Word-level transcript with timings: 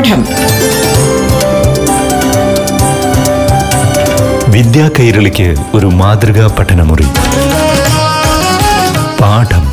പാഠം. 0.00 0.26
വിദ്യാ 4.48 4.90
കൈരളിക്ക് 4.98 5.54
ഒരു 5.74 5.86
മാതൃകാ 5.86 6.56
പഠനമുറി. 6.58 7.02
പാഠം. 9.20 9.72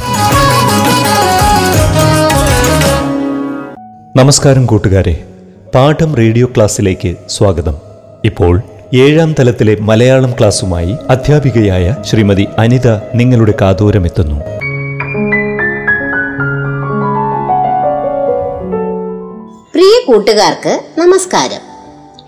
നമസ്കാരം 4.16 4.66
കൂട്ടുകാരെ. 4.66 5.24
പാഠം 5.76 6.16
റേഡിയോ 6.16 6.48
ക്ലാസ്സിലേക്ക് 6.56 7.16
സ്വാഗതം. 7.30 7.76
ഇപ്പോൾ 8.26 8.62
ഏഴാം 8.96 9.36
തലത്തിലെ 9.40 9.78
മലയാളം 9.80 10.32
ക്ലാസ്സുമായി 10.32 10.96
അധ്യാപികയായ 11.10 11.96
ശ്രീമതി 12.06 12.48
അനിത 12.58 13.00
നിങ്ങളുടെ 13.16 13.54
കാതോരമെത്തുന്നു. 13.62 14.57
പ്രിയ 19.88 20.00
കൂട്ടുകാർക്ക് 20.08 20.80
നമസ്കാരം. 21.00 21.60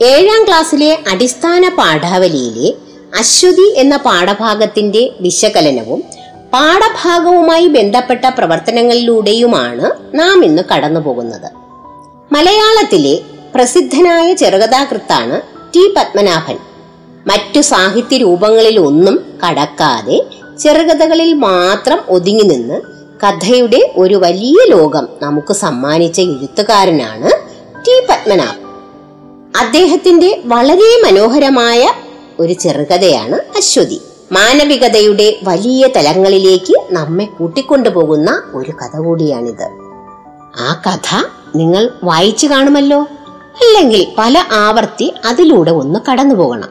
ഏഴാം 0.05 0.45
ക്ലാസ്സിലെ 0.47 0.97
അടിസ്ഥാന 1.11 1.69
പാഠാവലിയിലെ 1.69 2.73
അശ്വതി 3.19 3.73
എന്ന 3.77 3.97
പാഠഭാഗത്തിന്റെ 3.97 5.09
വിശകലനവും 5.21 6.03
പാഠഭാഗവുമായി 6.53 7.67
ബന്ധപ്പെട്ട 7.67 8.25
പ്രവർത്തനങ്ങളിലൂടെയുമാണ് 8.25 9.91
നാം 10.13 10.45
ഇന്ന് 10.45 10.61
കടന്നുപോകുന്നത്. 10.61 11.49
മലയാളത്തിലെ 12.31 13.19
പ്രസിദ്ധനായ 13.55 14.33
ചെറുകഥാകൃത്താണ് 14.33 15.41
ടി 15.75 15.93
പത്മനാഭൻ. 15.97 16.57
മറ്റു 17.27 17.61
സാഹിത്യ 17.61 18.17
രൂപങ്ങളിൽ 18.17 18.79
ഒന്നും 18.79 19.25
കടക്കാതെ 19.47 20.23
ചെറുകഥകളിൽ 20.59 21.33
മാത്രം 21.33 22.01
ഒതുങ്ങി 22.09 22.43
നിന്ന് 22.43 22.99
കഥയുടെ 23.25 23.93
ഒരു 23.97 24.15
വലിയ 24.15 24.57
ലോകം 24.69 25.07
നമുക്ക് 25.21 25.53
സമ്മാനിച്ച 25.53 26.19
എഴുത്തുകാരനാണ് 26.19 27.38
ടി. 27.87 28.05
പത്മനാഭ് 28.09 28.69
അദ്ദേഹത്തിന്റെ 29.59 30.41
വളരെ 30.45 31.01
മനോഹരമായ 31.05 31.91
ഒരു 32.39 32.53
ചെറുകഥയാണ് 32.53 33.35
അശ്വതി. 33.35 34.01
മാനവികതയുടെ 34.31 35.39
വലിയ 35.43 35.87
തലങ്ങളിലേക്ക് 35.87 36.73
നമ്മെ 36.91 37.25
കൂട്ടിക്കൊണ്ടുപോകുന്ന 37.25 38.43
ഒരു 38.53 38.71
കഥ 38.71 38.97
കൂടിയാണിത്. 38.97 39.69
ആ 40.59 40.81
കഥ 40.87 41.23
നിങ്ങൾ 41.55 41.89
വായിച്ചു 42.03 42.47
കാണുമല്ലോ? 42.47 43.01
അല്ലെങ്കിൽ 43.41 44.07
പല 44.17 44.43
ആവർത്തി 44.51 45.13
അതിലൂടെ 45.25 45.71
ഒന്ന് 45.71 45.99
കടന്നു 46.11 46.35
പോകണം. 46.35 46.69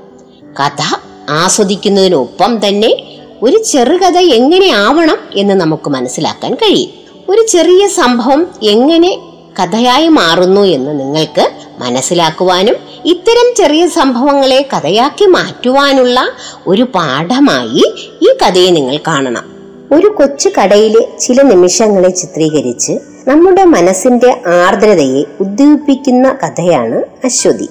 കഥ 0.60 0.96
ആസ്വദിക്കുന്നതിനൊപ്പം 1.30 2.68
തന്നെ 2.68 3.20
ഒരു 3.42 3.62
ചെറുകഥ 3.62 4.18
എങ്ങനെ 4.18 4.68
ആവണം 4.68 5.18
എന്ന് 5.34 5.54
നമുക്ക് 5.54 5.90
മനസ്സിലാക്കാൻ 5.90 6.54
കഴിയും. 6.54 6.90
ഒരു 7.28 7.46
ചെറിയ 7.46 7.88
സംഭവം 7.88 8.46
എങ്ങനെ 8.62 9.27
കഥയായി 9.60 10.08
മാറുന്നു 10.08 10.60
എന്ന് 10.60 11.00
നിങ്ങൾക്ക് 11.00 11.50
മനസ്സിലാക്കുവാനും 11.78 12.76
ഇത്തരം 13.04 13.54
ചെറിയ 13.56 13.86
സംഭവങ്ങളെ 13.86 14.68
കഥയാക്കി 14.76 15.24
മാറ്റുവാനുള്ള 15.24 16.20
ഒരു 16.66 16.82
പാഠമായി 16.82 17.94
ഈ 18.22 18.36
കഥയെ 18.42 18.70
നിങ്ങൾ 18.70 18.96
കാണണം. 18.96 19.44
ഒരു 19.92 20.06
കൊച്ചു 20.06 20.50
കടയിലെ 20.58 21.18
ചില 21.20 21.42
നിമിഷങ്ങളെ 21.42 22.08
ചിത്രീകരിച്ച് 22.08 22.92
നമ്മുടെ 23.28 23.64
മനസ്സിന്റെ 23.64 24.40
ആർദ്രതയെ 24.46 25.24
ഉദ്ദീപിക്കുന്ന 25.40 26.36
കഥയാണ് 26.44 27.02
അശ്വതി. 27.24 27.68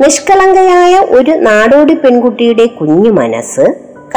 നിഷ്കളങ്കയായ 0.00 0.94
ഒരു 0.94 1.30
നാടോടി 1.30 1.94
പെൺകുട്ടിയുടെ 1.94 2.66
കുഞ്ഞു 2.66 3.10
മനസ്സ് 3.10 3.66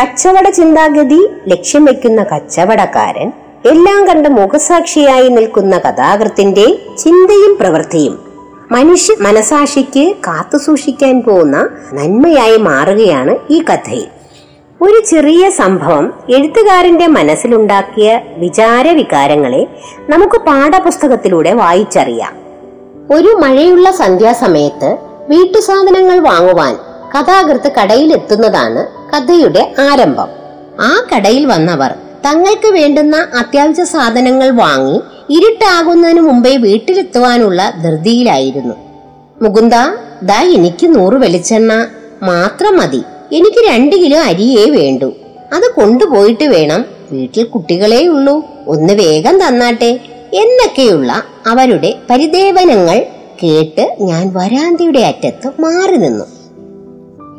കച്ചവട 0.01 0.49
ചിന്താഗതി 0.49 1.27
ലക്ഷ്യം 1.47 1.85
വെക്കുന്ന 1.85 2.23
കച്ചവടക്കാരൻ 2.23 3.31
എല്ലാം 3.65 4.07
കണ്ട 4.07 4.27
മുഖസാക്ഷിയായി 4.27 5.27
നിൽക്കുന്ന 5.27 5.77
കഥാകൃത്തിന്റെ 5.77 6.65
ചിന്തയും 6.97 7.57
പ്രവൃത്തിയും 7.59 8.19
മനുഷ്യ 8.71 9.15
മനസാക്ഷിക്ക് 9.19 10.15
കാത്തുസൂക്ഷിക്കാൻ 10.15 11.21
പോകുന്ന 11.21 11.69
നന്മയായി 11.93 12.57
മാറുകയാണ് 12.57 13.37
ഈ 13.49 13.61
കഥയിൽ. 13.61 14.07
ഒരു 14.81 15.05
ചെറിയ 15.05 15.49
സംഭവം 15.49 16.13
എഴുത്തുകാരന്റെ 16.35 17.07
മനസ്സിലുണ്ടാക്കിയ 17.07 18.19
വിചാര 18.37 18.91
വികാരങ്ങളെ 18.91 19.67
നമുക്ക് 20.09 20.37
പാഠപുസ്തകത്തിലൂടെ 20.37 21.53
വായിച്ചറിയാം. 21.53 22.33
ഒരു 23.13 23.27
മഴയുള്ള 23.27 23.91
സന്ധ്യാസമയത്ത് 23.91 24.97
വീട്ടുസാധനങ്ങൾ 25.29 26.19
വാങ്ങുവാൻ 26.19 26.77
കഥാകൃത്ത് 27.17 27.71
കടയിലെത്തുന്നതാണ് 27.71 28.87
കഥയുടെ 29.15 29.73
ആരംഭം. 29.79 30.27
ആ 30.81 31.07
കടയിൽ 31.15 31.45
വന്നവർ 31.45 31.91
തങ്ങൾക്ക് 32.25 32.67
വേണ്ടുന്ന 32.67 33.27
അത്യാവശ്യ 33.39 33.83
സാധനങ്ങൾ 33.83 34.49
വാങ്ങി 34.49 35.01
ഇരുട്ടാകുന്നതിന് 35.29 36.21
മുമ്പേ 36.21 36.57
വീട്ടിലെത്തുവാനുള്ള 36.57 37.73
ധൃതിയിലായിരുന്നു. 37.83 38.75
മുകുന്ദ 39.41 39.71
ദാ 40.23 40.41
എനിക്ക് 40.41 40.95
നൂറ് 40.95 41.13
വെളിച്ചെണ്ണ. 41.13 41.85
മാത്രം 42.23 42.77
മതി. 42.77 43.01
എനിക്ക് 43.31 43.69
രണ്ട് 43.69 43.95
കിലോ 43.95 44.19
അരിയേ 44.19 44.65
വേണ്ടു. 44.65 45.13
അത് 45.53 45.73
കൊണ്ടുപോയിട്ട് 45.77 46.43
വേണം. 46.43 46.85
വീട്ടിൽ 47.11 47.43
കുട്ടികളേ 47.43 48.07
ഉള്ളൂ. 48.07 48.45
ഒന്ന് 48.67 48.93
വേഗം 48.93 49.47
തന്നാട്ടെ. 49.47 49.99
എന്നൊക്കെയുള്ള 50.33 51.23
അവരുടെ 51.47 51.95
പരിദേവനങ്ങൾ 52.09 53.05
കേട്ട് 53.43 53.95
ഞാൻ 54.01 54.33
വരാന്തയുടെ 54.33 54.99
അറ്റത്ത് 54.99 55.61
മാറി 55.61 55.95
നിന്നു. 55.95 56.25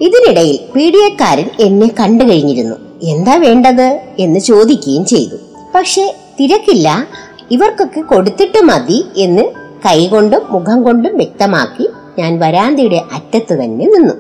ഇതിനിടയിൽ 0.05 0.59
പീഡിയക്കാരൻ 0.77 1.51
എന്നെ 1.61 1.91
കണ്ടു 2.01 2.25
കഴിഞ്ഞിരുന്നു. 2.25 2.88
എന്താ 3.03 3.37
വേണ്ടത് 3.37 4.01
എന്ന് 4.19 4.41
ചോദിക്കുകയും 4.41 5.05
ചെയ്തു. 5.05 5.37
പക്ഷെ 5.75 6.15
തിരക്കില്ല. 6.41 7.07
ഇവർക്കൊക്കെ 7.51 8.01
കൊടുത്തിട്ട് 8.01 8.61
മതി 8.61 9.05
എന്ന് 9.17 9.43
കൈകൊണ്ടും 9.87 10.43
മുഖം 10.51 10.83
കൊണ്ടും 10.83 11.17
വ്യക്തമാക്കി 11.17 11.89
ഞാൻ 12.19 12.39
വരാന്തയുടെ 12.39 13.03
അറ്റത്ത് 13.13 13.55
തന്നെ 13.55 13.87
നിന്നു. 13.87 14.15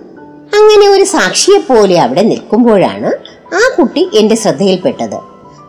അങ്ങനെ 0.55 0.89
ഒരു 0.89 1.05
സാക്ഷിയെ 1.05 1.59
പോലെ 1.59 2.00
അവിടെ 2.00 2.22
നിൽക്കുമ്പോഴാണ് 2.22 3.06
ആ 3.55 3.77
കുട്ടി 3.78 4.09
എന്റെ 4.15 4.34
ശ്രദ്ധയിൽപ്പെട്ടത്. 4.34 5.21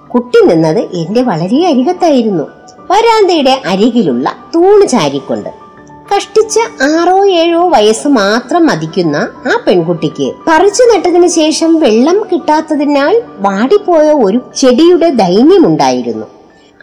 കുട്ടി 0.10 0.46
നിന്നത് 0.46 0.80
എന്റെ 0.80 1.22
വളരെ 1.22 1.68
അരികത്തായിരുന്നു. 1.68 2.44
വരാന്തയുടെ 2.92 3.62
അരികിലുള്ള 3.68 4.36
തൂണ് 4.56 4.88
ചാരിക്കൊണ്ട് 4.88 5.69
കഷ്ടിച്ച 6.16 6.84
ആറോ 6.84 7.26
ഏഴോ 7.26 7.70
വയസ്സ് 7.70 8.08
മാത്രം 8.08 8.66
മതിക്കുന്ന 8.66 9.16
ആ 9.46 9.60
പെൺകുട്ടിക്ക് 9.68 10.32
പറിച്ചു 10.48 10.84
നട്ടതിന് 10.84 11.28
ശേഷം 11.28 11.80
വെള്ളം 11.80 12.26
കിട്ടാത്തതിനാൽ 12.34 13.22
വാടിപ്പോയ 13.38 14.12
ഒരു 14.12 14.42
ചെടിയുടെ 14.58 15.10
ദൈന്യമുണ്ടായിരുന്നു. 15.10 16.26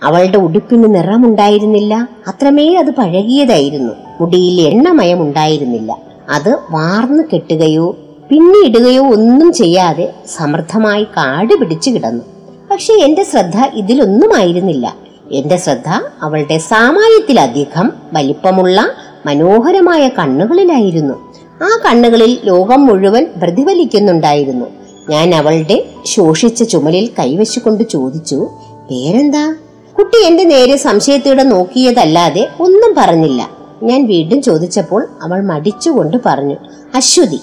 അവളുടെ 0.02 0.38
ഉടുപ്പിന് 0.38 0.94
നിറമുണ്ടായിരുന്നില്ല. 0.94 2.08
അത്രമേ 2.28 2.74
അത് 2.74 2.90
പഴകിയതായിരുന്നു. 2.90 3.92
മുടിയിൽ 4.20 4.60
എണ്ണമയം 4.60 5.22
ഉണ്ടായിരുന്നില്ല 5.22 5.96
അത് 6.30 6.52
വാർന്നു 6.70 7.22
കെട്ടുകയോ 7.32 7.96
പിന്നിടുകയോ 8.30 9.02
ഒന്നും 9.02 9.52
ചെയ്യാതെ 9.52 10.14
സമൃദ്ധമായി 10.36 11.04
കാട് 11.04 11.54
പിടിച്ചു 11.54 11.90
കിടന്നു. 11.90 12.24
പക്ഷെ 12.70 12.92
എന്റെ 12.92 13.22
ശ്രദ്ധ 13.22 13.56
ഇതിലൊന്നുമായിരുന്നില്ല. 13.74 14.96
എന്റെ 15.32 15.56
ശ്രദ്ധ 15.56 15.88
അവളുടെ 16.22 16.58
സാമാന്യത്തിലധികം 16.58 17.92
വലിപ്പമുള്ള 18.12 18.90
മനോഹരമായ 19.26 20.08
കണ്ണുകളിലായിരുന്നു. 20.08 21.14
ആ 21.62 21.68
കണ്ണുകളിൽ 21.86 22.38
ലോകം 22.44 22.86
മുഴുവൻ 22.86 23.26
പ്രതിഫലിക്കുന്നുണ്ടായിരുന്നു. 23.42 24.66
ഞാൻ 25.10 25.34
അവളുടെ 25.34 25.84
ശോഷിച്ച 26.06 26.62
ചുമലിൽ 26.62 27.10
കൈവച്ചുകൊണ്ട് 27.18 27.84
ചോദിച്ചു 27.84 28.48
പേരെന്താ? 28.90 29.54
കുട്ടി 29.98 30.26
എന്റെ 30.26 30.44
നേരെ 30.44 30.76
സംശയത്തോടെ 30.76 31.42
നോക്കിയതല്ലാതെ 31.42 32.48
ഒന്നും 32.60 32.94
പറഞ്ഞില്ല. 32.98 33.50
ഞാൻ 33.82 34.06
വീണ്ടും 34.06 34.42
ചോദിച്ചപ്പോൾ 34.42 35.08
അവൾ 35.22 35.42
മടിച്ചുകൊണ്ട് 35.42 36.16
പറഞ്ഞു 36.26 36.56
അശ്വതി. 36.94 37.40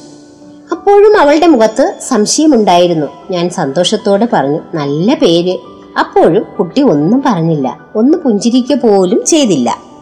അപ്പോഴും 0.71 1.19
അവളുടെ 1.19 1.47
മുഖത്ത് 1.47 1.95
സംശയമുണ്ടായിരുന്നു. 2.07 3.07
ഞാൻ 3.31 3.49
സന്തോഷത്തോടെ 3.49 4.27
പറഞ്ഞു 4.33 4.59
നല്ല 4.75 5.13
പേര്. 5.13 5.57
അപ്പോഴും 5.99 6.45
കുട്ടി 6.59 6.81
ഒന്നും 6.81 7.23
പറഞ്ഞില്ല 7.25 7.77
ഒന്ന് 7.95 8.17
പുഞ്ചിരിക്ക 8.17 8.73
പോലും 8.73 9.23
ചെയ്തില്ല. 9.27 9.92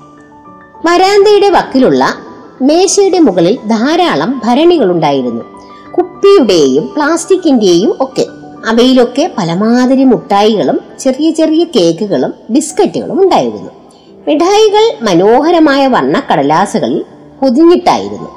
വരാന്തയുടെ 0.85 1.49
വക്കിലുള്ള 1.49 2.15
മേശയുടെ 2.61 3.19
മുകളിൽ 3.19 3.55
ധാരാളം 3.55 4.41
ഭരണികൾ 4.45 4.45
ഭരണികളുണ്ടായിരുന്നു. 4.45 5.41
കുപ്പിയുടെയും 5.91 6.89
പ്ലാസ്റ്റിക്കിന്റെയും 6.95 7.95
ഒക്കെ. 7.99 8.25
അവയിലൊക്കെ 8.67 9.31
പലമാതിരി 9.37 10.03
മുട്ടായികളും 10.03 10.79
ചെറിയ 10.99 11.31
ചെറിയ 11.31 11.63
കേക്കുകളും 11.63 12.33
ബിസ്ക്കറ്റുകളും 12.49 13.21
ഉണ്ടായിരുന്നു. 13.21 13.71
മിഠായികൾ 14.27 15.03
മനോഹരമായ 15.03 15.87
വർണക്കടലാസുകളിൽ 15.87 17.05
പൊതിഞ്ഞിട്ടായിരുന്നു. 17.41 18.29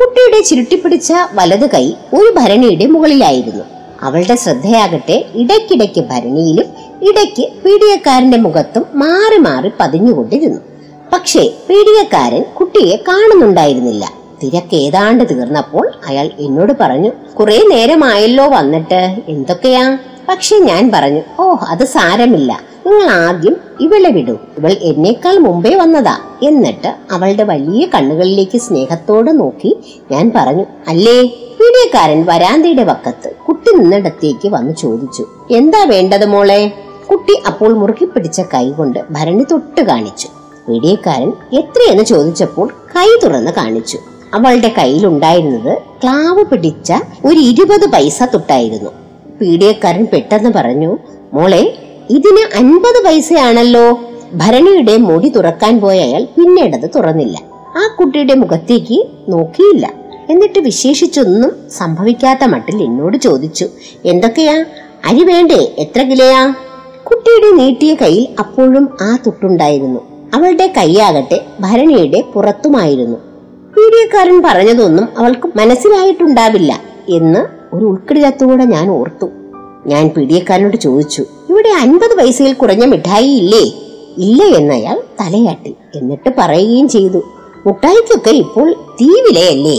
കുട്ടിയുടെ 0.00 0.40
ചുരുട്ടിപ്പിടിച്ച 0.40 1.12
വലത് 1.34 1.70
കൈ 1.70 1.92
ഒരു 2.14 2.34
ഭരണിയുടെ 2.36 2.86
മുകളിലായിരുന്നു. 2.86 3.64
അവളുടെ 4.02 4.34
ശ്രദ്ധയാകട്ടെ 4.34 5.24
ഇടയ്ക്കിടയ്ക്ക് 5.34 6.00
ഭരണിയിലും 6.00 6.64
ഇടയ്ക്ക് 7.08 7.48
പീഡിയക്കാരന്റെ 7.64 8.38
മുഖത്തും 8.38 8.86
മാറി 8.94 9.38
മാറി 9.38 9.72
പതിഞ്ഞുകൊണ്ടിരുന്നു. 9.80 10.71
പക്ഷേ 11.12 11.50
പീഡിയക്കാരൻ 11.70 12.42
കുട്ടിയെ 12.58 12.96
കാണുന്നുണ്ടായിരുന്നില്ല. 13.08 14.12
തിരക്ക് 14.42 14.74
ഏതാണ്ട് 14.74 15.24
തീർന്നപ്പോൾ 15.30 15.92
അയാൾ 16.08 16.30
എന്നോട് 16.38 16.72
പറഞ്ഞു 16.80 17.10
കുറെ 17.34 17.64
നേരമായല്ലോ 17.70 18.46
വന്നിട്ട് 18.48 19.16
എന്തൊക്കെയാ? 19.28 19.98
പക്ഷെ 20.28 20.58
ഞാൻ 20.58 20.90
പറഞ്ഞു 20.94 21.22
ഓ 21.38 21.56
അത് 21.68 21.84
സാരമില്ല. 21.84 22.60
നിങ്ങൾ 22.86 23.10
ആദ്യം 23.10 23.56
ഇവളെ 23.80 24.10
വിടൂ. 24.10 24.36
ഇവൾ 24.58 24.76
എന്നേക്കാൾ 24.80 25.38
മുമ്പേ 25.38 25.74
വന്നതാ. 25.74 26.16
എന്നിട്ട് 26.42 26.94
അവളുടെ 27.10 27.42
വലിയ 27.42 27.86
കണ്ണുകളിലേക്ക് 27.86 28.58
സ്നേഹത്തോടെ 28.58 29.32
നോക്കി 29.32 29.76
ഞാൻ 30.10 30.32
പറഞ്ഞു 30.36 30.64
അല്ലേ? 30.88 31.22
പീഡിയക്കാരൻ 31.60 32.26
വരാന്തയുടെ 32.26 32.84
വക്കത്ത് 32.84 33.36
കുട്ടി 33.48 33.76
നിന്നിടത്തേക്ക് 33.76 34.48
വന്ന് 34.48 34.74
ചോദിച്ചു 34.74 35.26
എന്താ 35.50 35.84
വേണ്ടത് 35.84 36.26
മോളെ? 36.26 36.72
കുട്ടി 37.10 37.42
അപ്പോൾ 37.46 37.72
മുറുക്കി 37.74 38.04
പിടിച്ച 38.04 38.40
കൈ 38.40 38.70
കൊണ്ട് 38.70 39.04
ഭരണി 39.10 39.44
തൊട്ട് 39.50 39.80
കാണിച്ചു 39.80 40.28
പീഡിയക്കാരൻ 40.68 41.32
എത്രയെന്ന് 41.52 42.04
ചോദിച്ചപ്പോൾ 42.04 42.68
കൈ 42.68 43.06
തുറന്ന് 43.24 43.52
കാണിച്ചു. 43.56 43.98
അവളുടെ 44.34 44.72
കയ്യിലുണ്ടായിരുന്നത് 44.78 45.78
ക്ലാവ് 46.02 46.44
പിടിച്ച 46.44 46.92
ഒരു 47.24 47.38
ഇരുപത് 47.38 47.86
പൈസ 47.90 48.22
തൊട്ടായിരുന്നു. 48.22 48.90
പീഡിയക്കാരൻ 49.40 50.06
പെട്ടെന്ന് 50.12 50.50
പറഞ്ഞു 50.50 50.98
മോളെ 51.32 51.78
ഇതിന് 52.10 52.56
അൻപത് 52.56 53.04
പൈസയാണല്ലോ. 53.04 54.00
ഭരണിയുടെ 54.34 54.96
മുടി 54.96 55.28
തുറക്കാൻ 55.28 55.80
പോയ 55.80 55.98
അയാൾ 56.00 56.24
പിന്നീടത് 56.24 56.90
തുറന്നില്ല. 56.96 57.38
ആ 57.54 57.96
കുട്ടിയുടെ 58.00 58.34
മുഖത്തേക്ക് 58.34 59.06
നോക്കിയില്ല. 59.28 59.92
എന്നിട്ട് 60.30 60.58
വിശേഷിച്ചൊന്നും 60.58 61.52
സംഭവിക്കാത്ത 61.70 62.44
മട്ടിൽ 62.44 62.82
എന്നോട് 62.82 63.16
ചോദിച്ചു 63.16 63.68
എന്തൊക്കെയാ? 64.04 64.64
അരി 65.04 65.24
വേണ്ടേ? 65.24 65.74
എത്ര 65.78 66.02
കിലയാ? 66.02 66.54
കുട്ടിയുടെ 67.04 67.56
നീട്ടിയ 67.56 67.94
കയ്യിൽ 67.94 68.28
അപ്പോഴും 68.38 68.96
ആ 69.00 69.18
തുട്ടുണ്ടായിരുന്നു. 69.26 70.11
അവളുടെ 70.34 70.72
കൈയാകട്ടെ 70.76 71.46
ഭരണിയുടെ 71.60 72.20
പുറത്തുമായിരുന്നു. 72.34 73.18
വീഡിയോക്കാരൻ 73.76 74.42
പറഞ്ഞതൊന്നും 74.42 75.08
അവൾക്ക് 75.18 75.46
മനസ്സിലായിട്ടുണ്ടാവില്ല 75.56 76.80
എന്ന് 77.08 77.42
ഒരു 77.74 77.84
ഉൾക്കിടിലത്തുകൂടെ 77.84 78.64
ഞാൻ 78.64 78.90
ഓർത്തു. 78.90 79.28
ഞാൻ 79.86 80.08
പീഡിയക്കാരനോട് 80.08 80.76
ചോദിച്ചു 80.76 81.22
ഇവിടെ 81.50 81.68
അൻപത് 81.68 82.14
പൈസയിൽ 82.18 82.52
കുറഞ്ഞ 82.52 82.84
മിഠായി 82.84 83.26
ഇല്ലേ? 83.26 83.64
ഇല്ല 84.18 84.42
എന്നയാൾ 84.44 85.02
തലയാട്ടി. 85.20 85.76
എന്നിട്ട് 85.94 86.30
പറയുകയും 86.38 86.88
ചെയ്തു 86.88 87.22
മുട്ടായിക്കൊക്കെ 87.66 88.30
ഇപ്പോൾ 88.30 88.74
തീ 89.00 89.10
വിലയല്ലേ? 89.26 89.76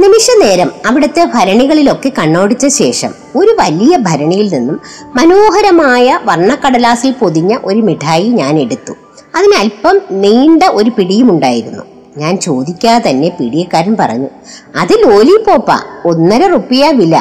നിമിഷ 0.00 0.30
നേരം 0.42 0.70
അവിടുത്തെ 0.86 1.22
ഭരണികളിലൊക്കെ 1.34 2.12
കണ്ണോടിച്ച 2.18 2.66
ശേഷം 2.66 3.12
ഒരു 3.36 3.52
വലിയ 3.60 3.96
ഭരണിയിൽ 3.96 4.54
നിന്നും 4.54 4.80
മനോഹരമായ 5.16 6.18
വർണക്കടലാസിൽ 6.24 7.12
പൊതിഞ്ഞ 7.20 7.58
ഒരു 7.64 7.78
മിഠായി 7.78 8.28
ഞാൻ 8.28 8.58
എടുത്തു. 8.58 8.94
അതിന് 9.36 9.54
അല്പം 9.54 10.00
നീണ്ട 10.10 10.62
ഒരു 10.70 10.90
പിടിയുമുണ്ടായിരുന്നു. 10.90 11.82
ഞാൻ 12.16 12.38
ചോദിക്കാതെ 12.38 13.10
തന്നെ 13.10 13.28
പിടിയക്കാരൻ 13.28 13.96
പറഞ്ഞു 14.00 14.28
അത് 14.76 14.92
ലോലിപോപ്പ 14.92 15.70
ഒന്നര 16.04 16.46
റുപ്പിയ 16.46 16.90
വില. 16.90 17.16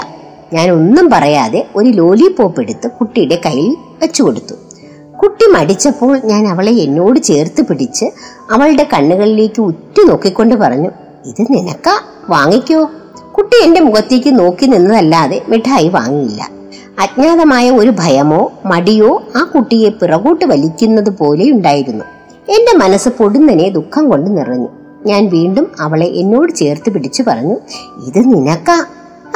ഞാൻ 0.54 0.72
ഒന്നും 0.72 1.10
പറയാതെ 1.10 1.68
ഒരു 1.76 1.90
ലോലിപോപ്പ് 1.90 2.62
എടുത്ത് 2.62 2.92
കുട്ടിയുടെ 2.92 3.40
കയ്യിൽ 3.46 3.76
വെച്ചു 4.02 4.24
കൊടുത്തു. 4.24 4.56
കുട്ടി 5.18 5.46
മടിച്ചപ്പോൾ 5.46 6.22
ഞാൻ 6.26 6.48
അവളെ 6.48 6.72
എന്നോട് 6.72 7.20
ചേർത്ത് 7.20 7.62
പിടിച്ച് 7.62 8.06
അവളുടെ 8.52 8.88
കണ്ണുകളിലേക്ക് 8.94 9.62
ഉറ്റു 9.62 10.02
നോക്കിക്കൊണ്ട് 10.02 10.56
പറഞ്ഞു 10.56 10.92
ഇത് 11.26 11.42
നിനക്ക? 11.50 11.90
വാങ്ങിക്കോ. 12.30 12.90
കുട്ടി 13.32 13.64
എന്റെ 13.64 13.80
മുഖത്തേക്ക് 13.80 14.40
നോക്കി 14.40 14.66
നിന്നതല്ലാതെ 14.66 15.42
മിഠായി 15.50 15.90
വാങ്ങിയില്ല. 15.90 16.50
അജ്ഞാതമായ 17.00 17.72
ഒരു 17.72 17.90
ഭയമോ 17.90 18.52
മടിയോ 18.66 19.24
ആ 19.36 19.44
കുട്ടിയെ 19.44 19.90
പിറകോട്ട് 19.90 20.46
വലിക്കുന്നത് 20.46 21.10
പോലെ 21.10 21.52
ഉണ്ടായിരുന്നു. 21.52 22.06
എന്റെ 22.50 22.78
മനസ്സ് 22.78 23.10
പൊടുന്നനെ 23.10 23.70
ദുഃഖം 23.70 24.10
കൊണ്ട് 24.10 24.38
നിറഞ്ഞു. 24.38 24.68
ഞാൻ 25.06 25.28
വീണ്ടും 25.28 25.72
അവളെ 25.80 26.06
എന്നോട് 26.06 26.52
ചേർത്ത് 26.52 26.90
പിടിച്ചു 26.90 27.24
പറഞ്ഞു 27.28 27.56
ഇത് 28.08 28.18
നിനക്കാ. 28.18 28.86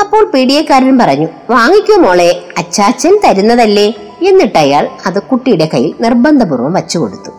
അപ്പോൾ 0.01 0.31
പീഡിയക്കാരൻ 0.31 0.97
പറഞ്ഞു 0.97 1.27
വാങ്ങിക്കോ 1.49 1.97
മോളെ 1.97 2.43
അച്ചാച്ചൻ 2.57 3.19
തരുന്നതല്ലേ? 3.25 3.93
എന്നിട്ട് 4.27 4.57
അയാൾ 4.57 4.89
അത് 5.05 5.21
കുട്ടിയുടെ 5.21 5.69
കയ്യിൽ 5.73 5.93
നിർബന്ധപൂർവം 6.01 6.73
വച്ചു 6.73 6.99
കൊടുത്തു 6.99 7.31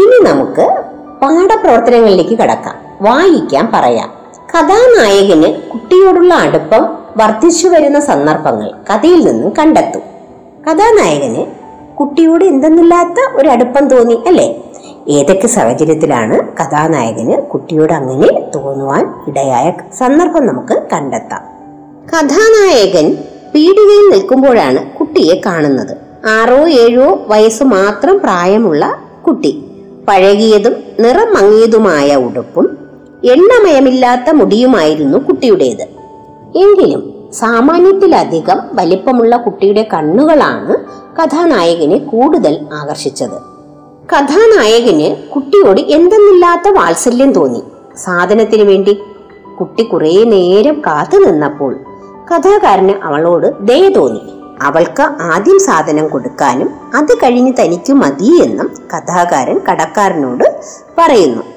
ഇനി 0.00 0.30
നമുക്ക് 0.30 0.82
പാഠപ്രവർത്തനങ്ങളിലേക്ക് 1.22 2.38
കടക്കാം. 2.38 2.74
വായിക്കാൻ 3.00 3.70
പറയാം. 3.74 4.10
കഥാനായകന് 4.50 5.70
കുട്ടിയോടുള്ള 5.72 6.34
അടുപ്പം 6.34 7.03
വർദ്ധിച്ചു 7.16 7.68
വരുന്ന 7.68 8.00
സന്ദർഭങ്ങൾ 8.00 8.70
കഥയിൽ 8.70 9.24
നിന്നും 9.24 9.52
കണ്ടെത്തും. 9.58 10.02
കഥാനായകന് 10.68 11.46
കുട്ടിയോട് 11.96 12.44
എന്തെന്നില്ലാത്ത 12.44 13.36
ഒരു 13.36 13.48
അടുപ്പം 13.48 13.88
തോന്നി 13.88 14.18
അല്ലേ? 14.26 14.64
ഏതൊക്കെ 15.08 15.46
സാഹചര്യത്തിലാണ് 15.46 16.40
കഥാനായകന് 16.40 17.42
കുട്ടിയോട് 17.42 17.92
അങ്ങനെ 17.92 18.50
തോന്നുവാൻ 18.54 19.14
ഇടയായ 19.28 19.72
സന്ദർഭം 19.98 20.46
നമുക്ക് 20.46 20.82
കണ്ടെത്താം. 20.92 21.42
കഥാനായകൻ 22.08 23.16
പീടികയിൽ 23.54 24.10
നിൽക്കുമ്പോഴാണ് 24.12 24.90
കുട്ടിയെ 24.90 25.40
കാണുന്നത്. 25.46 25.96
ആറോ 26.26 26.68
ഏഴോ 26.68 27.18
വയസ്സ് 27.28 27.64
മാത്രം 27.64 28.18
പ്രായമുള്ള 28.18 28.98
കുട്ടി. 29.26 29.64
പഴകിയതും 30.08 30.74
നിറം 31.00 31.34
മങ്ങിയതുമായ 31.34 32.16
ഉടുപ്പും 32.16 32.78
എണ്ണമയമില്ലാത്ത 33.24 34.30
മുടിയുമായിരുന്നു 34.30 35.18
കുട്ടിയുടേത്. 35.18 36.03
എങ്കിലും 36.56 37.14
സാമാന്യത്തിലധികം 37.32 38.58
വലിപ്പമുള്ള 38.72 39.36
കുട്ടിയുടെ 39.36 39.88
കണ്ണുകളാണ് 39.94 40.74
കഥാനായകനെ 41.16 41.98
കൂടുതൽ 41.98 42.66
ആകർഷിച്ചത്. 42.72 43.38
കഥാനായകന് 44.12 45.30
കുട്ടിയോട് 45.30 45.80
എന്തെന്നില്ലാത്ത 45.80 46.68
വാത്സല്യം 46.68 47.32
തോന്നി. 47.32 47.62
സാധനത്തിന് 47.96 48.62
വേണ്ടി 48.62 49.00
കുട്ടി 49.60 49.82
കുറേ 49.82 50.24
നേരം 50.24 50.82
കാത്തു 50.86 51.16
നിന്നപ്പോൾ 51.16 51.80
കഥാകാരന് 52.30 52.92
അവളോട് 53.02 53.58
ദയ 53.60 53.88
തോന്നി. 53.88 54.20
അവൾക്ക് 54.62 55.02
ആദ്യം 55.02 55.58
സാധനം 55.58 56.08
കൊടുക്കാനും 56.08 56.70
അത് 56.94 57.14
കഴിഞ്ഞ് 57.14 57.52
തനിക്ക് 57.60 57.92
മതി 57.92 58.42
എന്നും 58.44 58.70
കഥാകാരൻ 58.94 59.60
കടക്കാരനോട് 59.70 60.60
പറയുന്നു. 60.98 61.53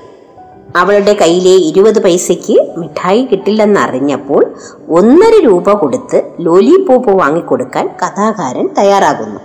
അവളുടെ 0.78 1.18
കയ്യിലെ 1.22 1.50
ഇരുപത് 1.50 2.04
പൈസയ്ക്ക് 2.04 2.80
മിഠായി 2.80 3.28
കിട്ടില്ലെന്നറിഞ്ഞപ്പോൾ 3.32 4.54
ഒന്നര 4.90 5.46
രൂപ 5.46 5.74
കൊടുത്ത് 5.74 6.24
ലോലിപോപ്പ് 6.40 7.10
വാങ്ങിക്കൊടുക്കാൻ 7.10 7.88
കഥാകാരൻ 7.88 8.70
തയ്യാറാകുന്നു. 8.78 9.40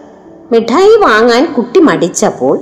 മിഠായി 0.52 0.96
വാങ്ങാൻ 0.96 1.54
കുട്ടി 1.56 1.80
മടിച്ചപ്പോൾ 1.80 2.60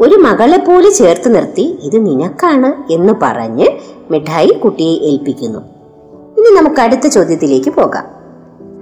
ഒരു 0.00 0.14
മകളെ 0.14 0.56
പോലെ 0.56 0.90
ചേർത്ത് 0.90 1.34
നിർത്തി 1.34 1.78
ഇത് 1.82 2.06
നിനക്കാണ് 2.06 2.92
എന്ന് 2.92 3.12
പറഞ്ഞ് 3.22 3.66
മിഠായി 4.10 4.48
കുട്ടിയെ 4.48 4.98
ഏൽപ്പിക്കുന്നു. 4.98 5.58
ഇനി 6.38 6.56
നമുക്ക് 6.56 6.80
അടുത്ത 6.80 7.06
ചോദ്യത്തിലേക്ക് 7.06 7.70
പോകാം. 7.70 8.04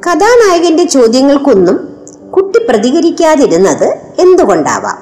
കഥാനായകന്റെ 0.07 0.85
ചോദ്യങ്ങൾക്കൊന്നും 0.85 1.89
കുട്ടി 2.31 2.67
പ്രതികരിക്കാതിരുന്നത് 2.69 3.97
എന്തുകൊണ്ടാവാം? 4.19 4.99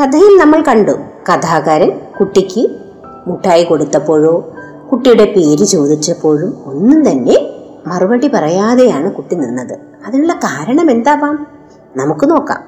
കഥയിൽ 0.00 0.38
നമ്മൾ 0.38 0.60
കണ്ടു 0.60 0.92
കഥാകാരൻ 1.32 1.92
കുട്ടിക്ക് 2.20 2.77
മുട്ടായി 3.28 3.64
കൊടുത്തപ്പോഴോ 3.64 4.54
കുട്ടിയുടെ 4.92 5.24
പേര് 5.24 5.64
ചോദിച്ചപ്പോഴും 5.64 6.62
ഒന്നും 6.64 7.10
തന്നെ 7.10 7.36
മറുപടി 7.86 8.28
പറയാതെയാണ് 8.28 9.12
കുട്ടി 9.12 9.34
നിന്നത്. 9.34 9.78
അതിനുള്ള 10.06 10.32
കാരണം 10.32 10.90
എന്താവാം? 10.90 11.46
നമുക്ക് 11.96 12.30
നോക്കാം. 12.30 12.60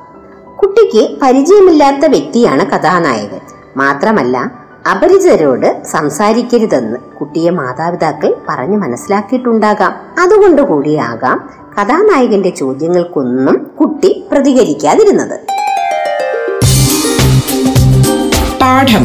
കുട്ടിക്ക് 0.57 1.19
പരിചയമില്ലാത്ത 1.23 2.07
വ്യക്തിയാണ് 2.07 2.67
കഥാനായകൻ. 2.67 3.40
മാത്രമല്ല 3.76 4.52
അപരിചിതരോട് 4.90 5.83
സംസാരിക്കരുതെന്ന് 5.85 6.97
കുട്ടിയെ 6.97 7.50
മാതാപിതാക്കൾ 7.50 8.37
പറഞ്ഞു 8.49 8.76
മനസ്സിലാക്കിയിട്ടുണ്ടാകാം. 8.76 9.93
അതുകൊണ്ട് 10.23 10.62
കൂടിയാകാം 10.62 11.50
കഥാനായകന്റെ 11.81 12.50
ചോദ്യങ്ങൾക്കൊന്നും 12.50 13.71
കുട്ടി 13.81 14.25
പ്രതികരിക്കാതിരുന്നത്. 14.33 15.38
പാഠം. 18.61 19.05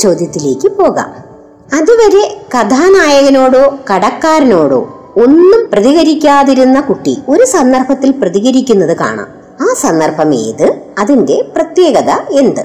ചോദ്യത്തിലേക്ക് 0.00 0.68
പോകാം. 0.68 1.10
അതുവരെ 1.76 2.24
കഥാനായകനോടോ 2.54 3.62
കടക്കാരനോടോ 3.90 4.80
ഒന്നും 5.16 5.68
പ്രതികരിക്കാതിരുന്ന 5.72 6.80
കുട്ടി 6.80 7.18
ഒരു 7.28 7.44
സന്ദർഭത്തിൽ 7.44 8.10
പ്രതികരിക്കുന്നത് 8.10 8.96
കാണാം. 8.96 9.28
ആ 9.60 9.66
സന്ദർഭം 9.76 10.34
ഏത്? 10.34 10.66
അതിന്റെ 10.98 11.36
പ്രത്യേകത 11.56 12.10
എന്ത്? 12.38 12.64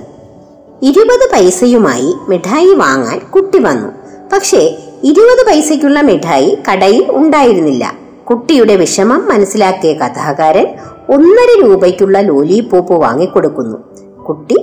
ഇരുപത് 0.82 1.30
പൈസയുമായി 1.34 2.14
മിഠായി 2.30 2.74
വാങ്ങാൻ 2.74 3.20
കുട്ടി 3.20 3.60
വന്നു. 3.60 3.90
പക്ഷേ 4.34 4.62
ഇരുപത് 5.04 5.46
പൈസയ്ക്കുള്ള 5.48 6.02
മിഠായി 6.02 6.58
കടയിൽ 6.72 7.06
ഉണ്ടായിരുന്നില്ല. 7.10 7.94
കുട്ടിയുടെ 8.30 8.76
വിഷമം 8.76 9.22
മനസ്സിലാക്കിയ 9.30 9.94
കഥാകാരൻ 9.94 10.68
ഒന്നര 11.10 11.52
രൂപയ്ക്കുള്ള 11.64 12.20
ലോലിപോപ്പ് 12.20 12.94
വാങ്ങിക്കൊടുക്കുന്നു. 12.94 13.78
കുട്ടി 14.24 14.58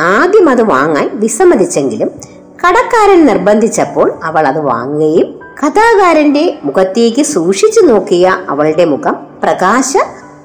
ആദ്യം 0.00 0.48
അത് 0.48 0.62
വാങ്ങാൻ 0.62 1.10
വിസമ്മതിച്ചെങ്കിലും 1.14 2.10
കടക്കാരൻ 2.66 3.26
നിർബന്ധിച്ചപ്പോൾ 3.26 4.14
അവൾ 4.24 4.46
അത് 4.46 4.60
വാങ്ങുകയും 4.60 5.40
കഥാകാരന്റെ 5.66 6.58
മുഖത്തേക്ക് 6.64 7.22
സൂക്ഷിച്ചു 7.22 7.80
നോക്കിയ 7.80 8.36
അവളുടെ 8.48 8.84
മുഖം 8.84 9.16
പ്രകാശ 9.42 9.96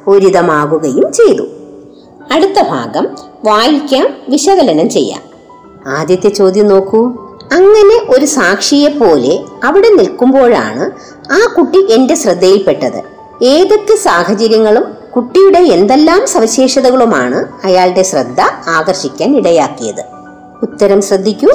പൂരിതമാകുകയും 0.05 1.11
ചെയ്തു. 1.11 1.43
അടുത്ത 2.31 2.61
ഭാഗം 2.69 3.07
വായിക്കാം 3.45 4.07
വിശകലനം 4.29 4.89
ചെയ്യാം. 4.89 5.21
ആദ്യത്തെ 5.87 6.29
ചോദ്യം 6.29 6.67
നോക്കൂ. 6.67 7.05
അങ്ങനെ 7.51 8.17
ഒരു 8.17 8.25
സാക്ഷിയെ 8.25 8.89
പോലെ 8.89 9.39
അവിടെ 9.63 9.89
നിൽക്കുമ്പോഴാണ് 9.89 10.91
ആ 11.31 11.53
കുട്ടി 11.57 11.93
എന്റെ 11.93 12.15
ശ്രദ്ധയിൽപ്പെട്ടത്. 12.15 13.03
ഏതൊക്കെ 13.43 13.95
സാഹചര്യങ്ങളും 13.95 15.00
കുട്ടിയുടെ 15.15 15.59
എന്തെല്ലാം 15.59 16.27
സവിശേഷതകളുമാണ് 16.27 17.67
അയാളുടെ 17.67 18.01
ശ്രദ്ധ 18.01 18.41
ആകർഷിക്കാൻ 18.67 19.37
ഇടയാക്കിയത്? 19.37 20.03
ഉത്തരം 20.63 21.01
ശ്രദ്ധിക്കൂ. 21.01 21.47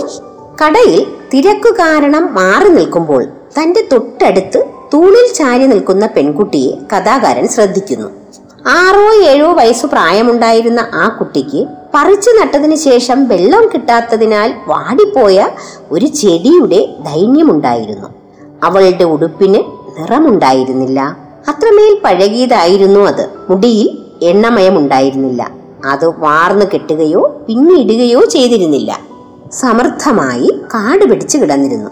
കടയിൽ 0.65 1.07
തിരക്കു 1.35 1.69
കാരണം 1.69 2.35
മാറി 2.35 2.69
നിൽക്കുമ്പോൾ 2.69 3.25
തന്റെ 3.25 3.89
തൊട്ടടുത്ത് 3.93 4.65
തൂണിൽ 4.95 5.35
ചാരി 5.35 5.67
നിൽക്കുന്ന 5.67 6.07
പെൺകുട്ടിയെ 6.07 6.97
കഥാകാരൻ 6.97 7.49
ശ്രദ്ധിക്കുന്നു. 7.49 8.09
ആറോ 8.69 9.15
ഏഴോ 9.25 9.53
വയസ്സ് 9.53 9.87
പ്രായമുണ്ടായിരുന്ന 9.87 10.91
ആ 10.95 11.09
കുട്ടിക്ക് 11.09 11.67
പറിച്ചു 11.95 12.31
നട്ടതിന് 12.31 12.77
ശേഷം 12.77 13.29
വെള്ളം 13.29 13.71
കിട്ടാത്തതിനാൽ 13.75 14.55
വാടിപ്പോയ 14.67 15.49
ഒരു 15.91 16.07
ചെടിയുടെ 16.07 16.89
ദൈന്യമുണ്ടായിരുന്നു. 17.01 18.09
അവളുടെ 18.65 19.05
ഉടുപ്പിന് 19.05 19.61
നിറമുണ്ടായിരുന്നില്ല. 19.99 21.25
അത്രമേൽ 21.49 22.00
പഴകിയതായിരുന്നു 22.05 23.00
അത്. 23.00 23.29
മുടിയിൽ 23.50 23.99
എണ്ണമയം 24.23 24.79
ഉണ്ടായിരുന്നില്ല 24.79 25.50
അത് 25.85 26.07
വാർന്നു 26.07 26.67
കെട്ടുകയോ 26.75 27.45
പിന്നിടുകയോ 27.49 28.25
ചെയ്തിരുന്നില്ല. 28.25 29.00
സമർത്ഥമായി 29.53 30.61
കാട് 30.75 31.05
പിടിച്ചു 31.05 31.38
കിടന്നിരുന്നു. 31.38 31.91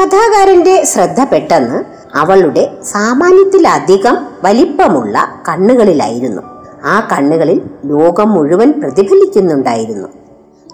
കഥാകാരന്റെ 0.00 0.84
ശ്രദ്ധ 0.84 1.24
പെട്ടെന്ന് 1.24 1.84
അവളുടെ 2.16 2.70
സാമാന്യത്തിലധികം 2.84 4.26
വലിപ്പമുള്ള 4.44 5.28
കണ്ണുകളിലായിരുന്നു. 5.48 6.42
ആ 6.84 7.08
കണ്ണുകളിൽ 7.12 7.60
ലോകം 7.84 8.30
മുഴുവൻ 8.30 8.72
പ്രതിഫലിക്കുന്നുണ്ടായിരുന്നു. 8.72 10.08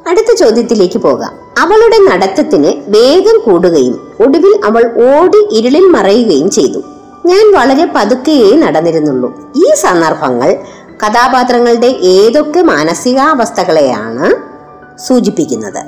അടുത്ത 0.08 0.34
ചോദ്യത്തിലേക്ക് 0.34 0.99
പോകാം. 0.99 1.32
അവളുടെ 1.58 1.99
നടത്തത്തിന് 1.99 2.72
വേഗം 2.88 3.40
കൂടുകയും 3.44 4.00
ഒടുവിൽ 4.20 4.60
അവൾ 4.64 4.84
ഓടി 5.08 5.56
ഇരുളിൽ 5.56 5.87
മറയുകയും 5.87 6.50
ചെയ്തു. 6.50 6.82
ഞാൻ 7.30 7.46
വളരെ 7.54 7.84
പതുക്കെയേ 7.96 8.56
നടന്നിരുന്നുള്ളൂ. 8.56 9.28
ഈ 9.56 9.66
സന്ദർഭങ്ങൾ 9.75 10.56
കഥാപാത്രങ്ങളുടെ 11.02 11.87
ഏതൊക്കെ 11.87 12.60
മാനസികാവസ്ഥകളെയാണ് 12.60 14.26
സൂചിപ്പിക്കുന്നത്? 15.06 15.82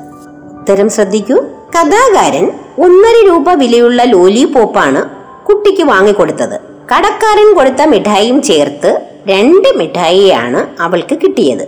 ഉത്തരം 0.59 0.89
ശ്രദ്ധിക്കൂ. 0.89 1.37
കഥാകാരൻ 1.77 2.47
ഒന്നര 2.79 3.17
രൂപ 3.29 3.51
വിലയുള്ള 3.53 4.03
ലോലിപോപ്പാണ് 4.03 5.03
കുട്ടിക്ക് 5.47 5.83
വാങ്ങിക്കൊടുത്തത്. 5.83 6.57
കടക്കാരൻ 6.93 7.55
കൊടുത്ത 7.55 7.83
മിഠായിയും 7.83 8.43
ചേർത്ത് 8.43 8.91
രണ്ട് 9.29 9.69
മിഠായിയാണ് 9.77 10.83
അവൾക്ക് 10.83 11.19
കിട്ടിയത്. 11.19 11.65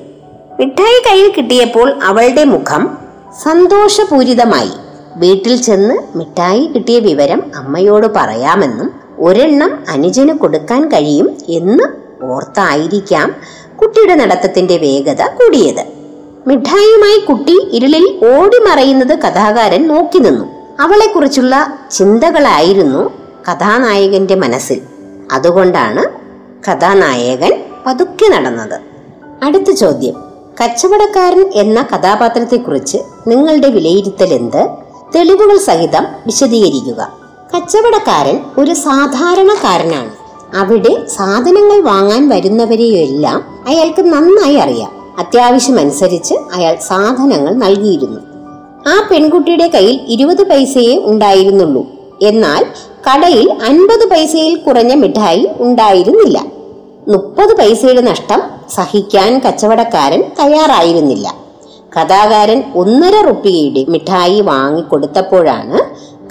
മിഠായി 0.61 0.99
കയ്യിൽ 1.07 1.33
കിട്ടിയപ്പോൾ 1.37 1.89
അവളുടെ 2.05 2.45
മുഖം 2.45 2.99
സന്തോഷപൂരിതമായി. 3.45 4.73
വീട്ടിൽ 5.17 5.63
ചെന്ന് 5.63 6.19
മിഠായി 6.19 6.65
കിട്ടിയ 6.67 6.99
വിവരം 6.99 7.43
അമ്മയോട് 7.57 8.07
പറയാമെന്നും 8.17 9.04
ഒരെണ്ണം 9.19 9.85
അനുജന് 9.89 10.39
കൊടുക്കാൻ 10.39 10.89
കഴിയും 10.89 11.37
എന്ന് 11.49 11.85
ഓർത്തായിരിക്കാം 12.25 13.35
കുട്ടിയുടെ 13.83 14.15
നടത്തത്തിന്റെ 14.15 14.77
വേഗത 14.77 15.23
കൂടിയത്. 15.23 15.85
മിഠായിയുമായി 16.47 17.19
കുട്ടി 17.19 17.69
ഇരുളിൽ 17.73 18.21
ഓടി 18.25 18.59
മറയുന്നത് 18.59 19.19
കഥാകാരൻ 19.19 19.89
നോക്കി 19.89 20.19
നിന്നു. 20.19 20.45
അവളെക്കുറിച്ചുള്ള 20.81 21.79
ചിന്തകളായിരുന്നു 21.91 23.11
കഥാനായകന്റെ 23.53 24.35
മനസ്സിൽ. 24.35 24.81
അതുകൊണ്ടാണ് 25.33 26.05
കഥാനായകൻ 26.71 27.53
പതുക്കെ 27.87 28.29
നടന്നത്. 28.29 28.81
അടുത്ത 29.43 29.71
ചോദ്യം. 29.71 30.15
കച്ചവടക്കാരൻ 30.63 31.51
എന്ന 31.55 31.83
കഥാപാത്രത്തെക്കുറിച്ച് 31.83 32.99
നിങ്ങളുടെ 33.27 33.69
വിലയിരുത്തൽ 33.69 34.35
എന്ത് 34.35 34.69
തെളിവുകൾ 35.15 35.59
സഹിതം 35.59 36.07
വിശദീകരിക്കുക. 36.27 37.24
കച്ചവടക്കാരൻ 37.53 38.41
ഒരു 38.59 38.75
സാധാരണക്കാരനാണ്. 38.75 40.11
അവിടെ 40.57 41.07
സാധനങ്ങൾ 41.07 41.81
വാങ്ങാൻ 41.81 42.29
വരുന്നവരെയെല്ലാം 42.29 43.45
അയാൾക്ക് 43.69 44.03
നന്നായി 44.03 44.55
അറിയാം. 44.55 44.93
അത്യാവശ്യമനുസരിച്ച് 45.19 46.35
അയാൾ 46.55 46.77
സാധനങ്ങൾ 46.87 47.55
നൽകിയിരുന്നു. 47.55 48.21
ആ 48.87 49.09
പെൺകുട്ടിയുടെ 49.11 49.69
കയ്യിൽ 49.69 50.01
ഇരുപത് 50.09 50.43
പൈസയേ 50.49 50.99
ഉണ്ടായിരുന്നുള്ളൂ. 51.05 51.87
എന്നാൽ 52.23 52.67
കടയിൽ 53.09 53.53
അൻപത് 53.53 54.11
പൈസയിൽ 54.11 54.57
കുറഞ്ഞ 54.57 54.95
മിഠായി 54.95 55.51
ഉണ്ടായിരുന്നില്ല. 55.61 56.45
മുപ്പത് 57.09 57.57
പൈസയുടെ 57.57 58.01
നഷ്ടം 58.01 58.43
സഹിക്കാൻ 58.75 59.39
കച്ചവടക്കാരൻ 59.47 60.21
തയ്യാറായിരുന്നില്ല. 60.41 61.35
കഥാകാരൻ 61.97 62.65
ഒന്നര 62.77 63.27
റുപ്പിയയുടെ 63.27 63.85
മിഠായി 63.89 64.41
വാങ്ങിക്കൊടുത്തപ്പോഴാണ് 64.41 65.79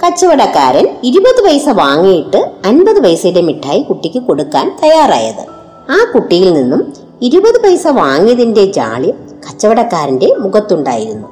കച്ചവടക്കാരൻ 0.02 0.96
ഇരുപത് 1.04 1.44
പൈസ 1.44 1.68
വാങ്ങിയിട്ട് 1.68 2.50
അൻപത് 2.64 3.02
പൈസയുടെ 3.02 3.40
മിഠായി 3.40 3.82
കുട്ടിക്ക് 3.82 4.18
കൊടുക്കാൻ 4.18 4.76
തയ്യാറായത്. 4.82 5.46
ആ 5.90 6.12
കുട്ടിയിൽ 6.14 6.52
നിന്നും 6.52 6.92
ഇരുപത് 7.22 7.62
പൈസ 7.62 7.86
വാങ്ങിയതിന്റെ 7.86 8.64
ജാള്യം 8.64 9.14
കച്ചവടക്കാരന്റെ 9.48 10.34
മുഖത്തുണ്ടായിരുന്നു. 10.38 11.28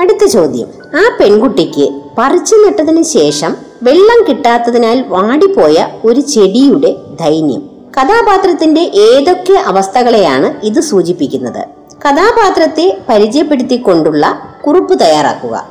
അടുത്ത 0.00 0.24
ചോദ്യം. 0.24 0.66
ആ 0.96 1.16
പെൺകുട്ടിക്ക് 1.20 1.92
പറിച്ചു 2.18 2.54
നട്ടതിന് 2.54 3.02
ശേഷം 3.02 3.56
വെള്ളം 3.82 4.24
കിട്ടാത്തതിനാൽ 4.28 5.04
വാടിപ്പോയ 5.08 5.88
ഒരു 6.04 6.20
ചെടിയുടെ 6.20 6.96
ദൈന്യം. 7.24 7.60
കഥാപാത്രത്തിന്റെ 8.00 8.80
ഏതൊക്കെ 8.80 9.52
അവസ്ഥകളെയാണ് 9.52 10.66
ഇത് 10.66 10.80
സൂചിപ്പിക്കുന്നത്? 10.80 11.66
കഥാപാത്രത്തെ 12.08 12.98
പരിചയപ്പെടുത്തിക്കൊണ്ടുള്ള 13.08 14.38
കുറിപ്പ് 14.66 15.00
തയ്യാറാക്കുക. 15.00 15.68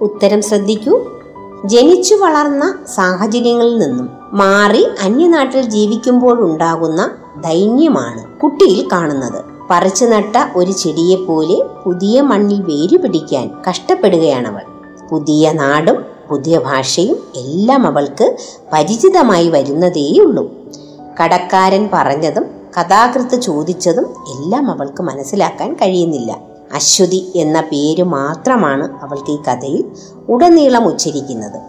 ഉത്തരം 0.00 0.42
ശ്രദ്ധിക്കൂ. 0.42 1.23
ജനിച്ചു 1.64 2.14
വളർന്ന 2.14 2.78
സാഹചര്യങ്ങളിൽ 2.94 3.78
നിന്നും 3.78 4.10
മാറി 4.32 4.86
അന്യനാട്ടിൽ 5.02 5.62
ജീവിക്കുമ്പോഴുണ്ടാകുന്ന 5.62 7.10
ദൈന്യമാണ് 7.44 8.40
കുട്ടിയിൽ 8.40 8.88
കാണുന്നത്. 8.92 9.44
പറിച്ചു 9.70 10.04
നട്ട 10.04 10.36
ഒരു 10.56 10.72
ചെടിയെപ്പോലെ 10.72 11.64
പുതിയ 11.86 12.20
മണ്ണിൽ 12.20 12.62
വേര് 12.62 13.02
പിടിക്കാൻ 13.02 13.50
കഷ്ടപ്പെടുകയാണവൾ. 13.68 14.62
പുതിയ 15.10 15.52
നാടും 15.52 16.04
പുതിയ 16.28 16.58
ഭാഷയും 16.58 17.16
എല്ലാം 17.36 17.86
അവൾക്ക് 17.86 18.36
പരിചിതമായി 18.72 19.48
വരുന്നതേയുള്ളൂ. 19.48 20.50
കടക്കാരൻ 21.22 21.88
പറഞ്ഞതും 21.92 22.44
കഥാകൃത്ത് 22.80 23.40
ചോദിച്ചതും 23.40 24.06
എല്ലാം 24.06 24.70
അവൾക്ക് 24.70 25.02
മനസ്സിലാക്കാൻ 25.02 25.74
കഴിയുന്നില്ല. 25.74 26.53
അശ്വതി 26.74 27.26
എന്ന 27.36 27.60
പേര് 27.60 28.02
മാത്രമാണ് 28.02 28.84
അവൾക്ക് 29.02 29.30
ഈ 29.30 29.36
കഥയിൽ 29.36 29.84
ഉടനീളം 30.28 30.86
ഉച്ചരിക്കുന്നത്. 30.86 31.60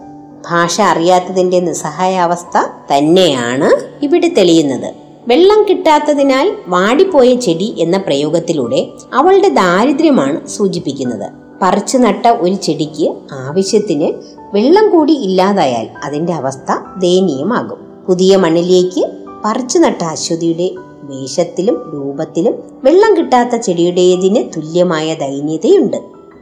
ഭാഷ 0.50 0.80
അറിയാത്തതിന്റെ 0.80 1.60
നിസ്സഹായാവസ്ഥ 1.60 2.58
തന്നെയാണ് 2.92 3.88
ഇവിടെ 4.04 4.28
തെളിയുന്നത്. 4.28 4.94
വെള്ളം 5.28 5.66
കിട്ടാത്തതിനാൽ 5.70 6.56
വാടിപ്പോയ 6.66 7.34
ചെടി 7.34 7.74
എന്ന 7.78 7.96
പ്രയോഗത്തിലൂടെ 7.98 8.86
അവളുടെ 9.14 9.48
ദാരിദ്ര്യമാണ് 9.48 10.46
സൂചിപ്പിക്കുന്നത്. 10.46 11.30
പറിച്ചു 11.62 11.98
നട്ട 11.98 12.26
ഒരു 12.26 12.54
ചെടിക്ക് 12.54 13.14
ആവശ്യത്തിന് 13.32 14.12
വെള്ളം 14.54 14.90
കൂടി 14.90 15.12
ഇല്ലാതായാൽ 15.12 15.88
അതിന്റെ 16.04 16.32
അവസ്ഥ 16.32 16.98
ദയനീയമാകും. 16.98 17.78
പുതിയ 18.06 18.36
മണ്ണിലേക്ക് 18.36 19.10
പറിച്ചു 19.44 19.78
നട്ട 19.78 20.04
അശ്വതിയുടെ 20.04 20.70
വേഷത്തിലും 21.06 21.90
രൂപത്തിലും 21.94 22.54
വെള്ളം 22.84 23.16
കിട്ടാത്ത 23.16 23.56
ചെടിയുടേതിന് 23.56 24.44
തുല്യമായ 24.56 25.14
ദൈന്യതയുണ്ട്. 25.14 25.96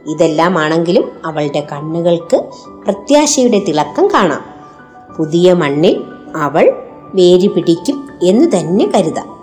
ഇതെല്ലാമാണെങ്കിലും 0.07 1.11
അവളുടെ 1.25 1.67
കണ്ണുകൾക്ക് 1.71 2.37
പ്രത്യാശയുടെ 2.85 3.59
തിളക്കം 3.59 4.07
കാണാം. 4.07 4.45
പുതിയ 5.17 5.53
മണ്ണിൽ 5.53 6.03
അവൾ 6.35 6.83
വേരി 7.15 7.47
പിടിക്കും 7.47 8.09
എന്ന് 8.23 8.57
തന്നെ 8.57 8.91
കരുതാം. 8.95 9.35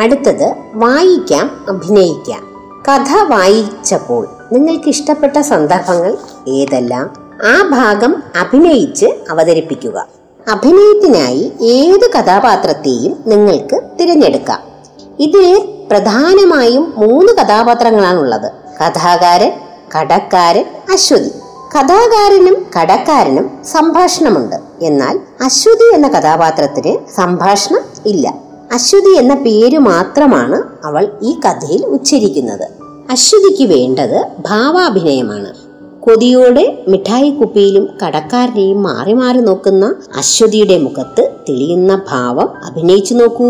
അടുത്തത് 0.00 0.54
വായിക്കാം 0.74 1.64
അഭിനയിക്കാം. 1.68 2.54
കഥ 2.88 3.30
വായിച്ചപ്പോൾ 3.30 4.28
നിങ്ങൾക്ക് 4.52 4.88
ഇഷ്ടപ്പെട്ട 4.88 5.40
സന്ദർഭങ്ങൾ 5.40 6.16
ഏതെല്ലാം? 6.48 7.10
ആ 7.44 7.68
ഭാഗം 7.68 8.22
അഭിനയിച്ച് 8.40 9.06
അവതരിപ്പിക്കുക. 9.30 10.06
അഭിനയത്തിനായി 10.48 11.52
ഏത് 11.62 12.10
കഥാപാത്രത്തെയും 12.12 13.22
നിങ്ങൾക്ക് 13.26 13.80
തിരഞ്ഞെടുക്കാം. 14.00 14.62
ഇതിൽ 15.18 15.68
പ്രധാനമായും 15.90 16.94
മൂന്ന് 16.96 17.32
കഥാപാത്രങ്ങളാണുള്ളത്. 17.32 18.52
കഥാകാരൻ 18.80 19.52
കടക്കാരൻ 19.98 20.64
അശ്വതി. 20.92 21.28
കഥാകാരനും 21.78 22.66
കടക്കാരനും 22.80 23.64
സംഭാഷണമുണ്ട്. 23.64 24.56
എന്നാൽ 24.82 25.20
അശ്വതി 25.44 25.94
എന്ന 25.94 26.08
കഥാപാത്രത്തിന് 26.08 27.10
സംഭാഷണം 27.16 27.80
ഇല്ല. 28.06 28.34
അശ്വതി 28.72 29.18
എന്ന 29.18 29.34
പേര് 29.34 29.78
മാത്രമാണ് 29.78 30.86
അവൾ 30.86 31.12
ഈ 31.22 31.40
കഥയിൽ 31.44 31.86
ഉച്ചരിക്കുന്നത്. 31.86 32.68
അശ്വതിക്ക് 33.10 33.72
വേണ്ടത് 33.72 34.26
ഭാവാഭിനയമാണ്. 34.38 35.63
കൊതിയോടെ 36.06 36.84
മിഠായി 36.88 37.30
കുപ്പിയിലും 37.30 37.88
കടക്കാരനെയും 38.06 38.82
മാറി 38.82 39.12
മാറി 39.12 39.38
നോക്കുന്ന 39.38 39.94
അശ്വതിയുടെ 40.16 40.78
മുഖത്ത് 40.78 41.30
തെളിയുന്ന 41.48 42.02
ഭാവം 42.10 42.48
അഭിനയിച്ചു 42.64 43.14
നോക്കൂ. 43.14 43.46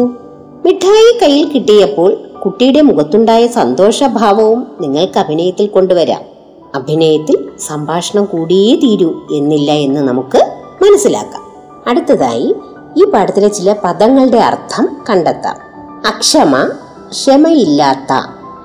മിഠായി 0.65 1.19
കയ്യിൽ 1.23 1.49
കിട്ടിയപ്പോൾ 1.49 2.15
കുട്ടിയുടെ 2.45 2.81
മുഖത്തുണ്ടായ 2.81 3.47
സന്തോഷഭാവവും 3.47 4.67
നിങ്ങൾക്ക് 4.81 5.19
അഭിനയത്തിൽ 5.19 5.67
കൊണ്ടുവരാം. 5.67 6.23
അഭിനയത്തിൽ 6.75 7.49
സംഭാഷണം 7.59 8.25
കൂടിയേ 8.25 8.77
തീരൂ 8.77 9.15
എന്നില്ല 9.33 9.73
എന്ന് 9.73 10.01
നമുക്ക് 10.01 10.39
മനസ്സിലാക്കാം. 10.83 11.43
അടുത്തതായി 11.87 12.55
ഈ 12.97 13.05
പാഠത്തിലെ 13.05 13.49
ചില 13.49 13.75
പദങ്ങളുടെ 13.85 14.39
അർത്ഥം 14.39 14.89
കണ്ടെത്താം. 15.11 15.57
അക്ഷമ 16.07 16.69
ക്ഷമയില്ലാത്ത 17.11 18.13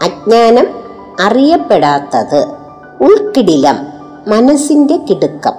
അജ്ഞാനം 0.04 0.68
അറിയപ്പെടാത്തത്. 1.22 2.59
ഉൾക്കിടിലം 3.02 3.76
മനസ്സിന്റെ 4.28 4.98
കിടുക്കം 4.98 5.54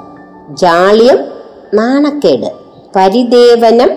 ജാളിയം 0.54 1.18
നാണക്കേട് 1.74 2.52
പരിദേവനം 2.96 3.90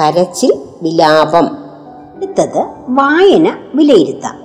കരച്ചിൽ 0.00 0.52
വിലാപം. 0.82 1.46
അടുത്തത് 2.16 2.66
വായന 2.88 3.56
വിലയിരുത്താം 3.74 4.36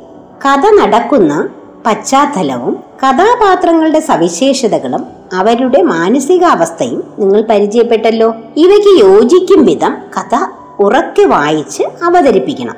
കഥ 0.45 0.81
നടക്കുന്ന 0.81 1.49
പശ്ചാത്തലവും 1.85 2.73
കഥാപാത്രങ്ങളുടെ 2.73 3.99
സവിശേഷതകളും 3.99 5.05
അവരുടെ 5.33 5.81
മാനസികാവസ്ഥയും 5.81 7.13
നിങ്ങൾ 7.19 7.41
പരിചയപ്പെട്ടല്ലോ. 7.41 8.33
ഇവയ്ക്ക് 8.57 9.05
യോജിക്കും 9.05 9.65
വിധം 9.65 9.97
കഥ 10.17 10.35
ഉറക്കെ 10.79 11.23
വായിച്ച് 11.23 11.83
അവതരിപ്പിക്കണം. 12.03 12.75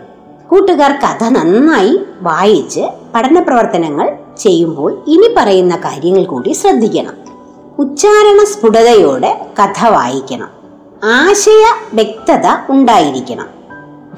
കൂട്ടുകാർ 0.48 0.92
കഥ 0.92 1.24
നന്നായി 1.24 2.00
വായിച്ച് 2.22 2.82
പഠന 3.16 3.40
പ്രവർത്തനങ്ങൾ 3.42 4.21
ചെയ്യുമ്പോൾ 4.44 5.04
ഇനി 5.08 5.36
പറയുന്ന 5.38 5.76
കാര്യങ്ങൾ 5.76 6.24
കൂടി 6.24 6.54
ശ്രദ്ധിക്കണം. 6.54 7.14
ഉച്ചാരണ 7.80 8.44
സ്ഫുടതയോടെ 8.44 9.46
കഥ 9.60 9.88
വായിക്കണം. 9.88 10.50
ആശയ 11.04 11.66
വ്യക്തത 11.94 12.48
ഉണ്ടായിരിക്കണം. 12.70 13.46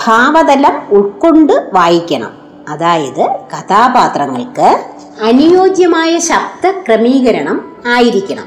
ഭാവതലം 0.05 0.81
ഉൾക്കൊണ്ട് 0.91 1.69
വായിക്കണം. 1.73 2.31
അതായത് 2.69 3.25
കഥാപാത്രങ്ങൾക്ക് 3.25 4.83
അനുയോജ്യമായ 5.23 6.19
ശബ്ദ 6.19 6.71
ക്രമീകരണം 6.87 7.77
ആയിരിക്കണം. 7.87 8.43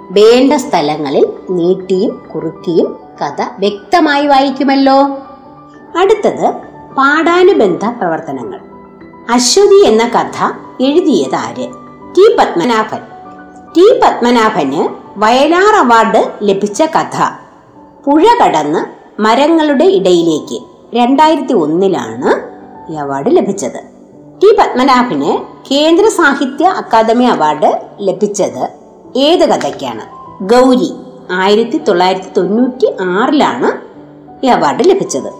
വേണ്ട 0.00 0.52
സ്ഥലങ്ങളിൽ 0.52 1.32
നീട്ടിയും 1.50 2.22
കുറുക്കിയും 2.34 3.00
കഥ 3.22 3.42
വ്യക്തമായി 3.58 4.26
വായിക്കുമല്ലോ. 4.26 5.02
അടുത്തത് 5.98 6.52
പാഠാനുബന്ധ 6.96 7.88
പ്രവർത്തനങ്ങൾ. 7.88 8.60
അശ്വതി 9.32 9.86
എന്ന 9.86 10.08
കഥ 10.08 10.50
എഴുതിയത് 10.84 11.34
ആര്? 11.34 11.68
ടി 12.14 12.36
പത്മനാഭൻ. 12.38 12.98
ടി 13.76 14.00
പത്മനാഭന് 14.04 14.88
വയലാർ 15.16 15.74
അവാർഡ് 15.74 16.32
ലഭിച്ച 16.42 16.82
കഥ. 16.82 17.30
പുഴ 18.06 18.24
കടന്ന് 18.44 19.02
മരങ്ങളുടെ 19.20 19.84
ഇടയിലേക്ക്. 19.84 20.62
രണ്ടായിരത്തി 20.94 21.52
ഒന്നിലാണ് 21.52 22.52
ഈ 22.92 22.96
അവാർഡ് 22.96 23.36
ലഭിച്ചത്. 23.36 23.92
ടി 24.42 24.56
പത്മനാഭന് 24.58 25.38
കേന്ദ്ര 25.70 26.08
സാഹിത്യ 26.08 26.66
അക്കാദമി 26.66 27.24
അവാർഡ് 27.24 27.80
ലഭിച്ചത് 28.00 28.68
ഏത് 29.16 29.40
കഥയ്ക്കാണ്? 29.40 30.04
ഗൗരി. 30.44 30.92
ആയിരത്തി 31.32 31.76
തൊള്ളായിരത്തി 31.78 32.28
തൊണ്ണൂറ്റി 32.36 32.96
ആറിലാണ് 33.00 33.92
ഈ 34.46 34.48
അവാർഡ് 34.48 34.90
ലഭിച്ചത്. 34.90 35.32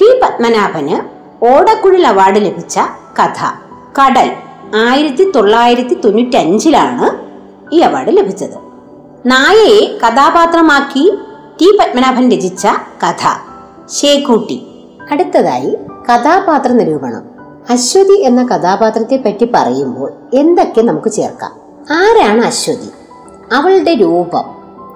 ടി 0.00 0.20
പത്മനാഭന് 0.22 1.22
ഓടക്കുഴൽ 1.46 2.06
അവാർഡ് 2.06 2.36
ലഭിച്ച 2.36 2.78
കഥ. 3.22 3.52
കടൽ. 4.00 4.36
ആയിരത്തി 4.76 5.32
തൊള്ളായിരത്തി 5.36 5.94
തൊണ്ണൂറ്റി 5.94 6.36
അഞ്ചിലാണ് 6.36 7.32
ഈ 7.74 7.78
അവാർഡ് 7.80 8.16
ലഭിച്ചത്. 8.16 8.54
നായയെ 9.26 9.98
കഥാപാത്രമാക്കി 10.06 11.12
ടി 11.60 11.78
പത്മനാഭൻ 11.80 12.30
രചിച്ച 12.30 12.66
കഥ. 13.02 13.40
ശേഖൂട്ടി. 13.90 14.66
അടുത്തതായി 15.12 15.78
കഥാപാത്ര 16.12 16.72
നിരൂപണം. 16.72 17.22
അശ്വതി 17.70 18.22
എന്ന 18.22 18.46
കഥാപാത്രത്തെ 18.46 19.16
പറ്റി 19.16 19.48
പറയുമ്പോൾ 19.54 20.12
എന്തൊക്കെ 20.34 20.80
നമുക്ക് 20.80 21.08
ചേർക്കാം? 21.08 21.52
ആരാണ് 21.90 22.44
അശ്വതി? 22.44 22.90
അവളുടെ 23.54 23.94
രൂപം 23.94 24.44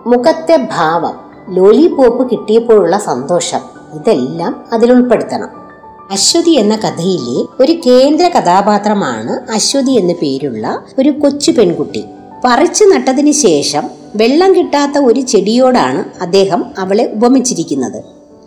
മുഖത്തെ 0.06 0.68
ഭാവം 0.72 1.14
ലോലിപോപ്പ് 1.48 2.30
കിട്ടിയപ്പോഴുള്ള 2.30 2.98
സന്തോഷം 2.98 3.60
ഇതെല്ലാം 3.94 4.64
അതിൽ 4.72 4.92
ഉൾപ്പെടുത്തണം 4.92 5.65
അശ്വതി 6.10 6.50
എന്ന 6.50 6.76
കഥയിലെ 6.76 7.62
ഒരു 7.62 7.72
കേന്ദ്ര 7.72 8.28
കഥാപാത്രമാണ് 8.28 9.52
അശ്വതി 9.52 9.92
എന്ന 9.92 10.12
പേരുള്ള 10.12 10.84
ഒരു 10.98 11.10
കൊച്ചു 11.10 11.50
പെൺകുട്ടി. 11.50 12.04
പറിച്ചു 12.44 12.84
നട്ടതിന് 12.84 13.32
ശേഷം 13.32 13.82
വെള്ളം 14.16 14.56
കിട്ടാത്ത 14.56 14.98
ഒരു 14.98 15.20
ചെടിയോടാണ് 15.20 16.22
അദ്ദേഹം 16.22 16.64
അവളെ 16.78 17.12
ഉപമിച്ചിരിക്കുന്നത്. 17.14 18.02